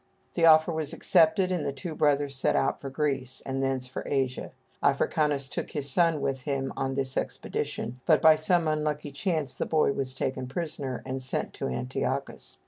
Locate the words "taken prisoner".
10.15-11.03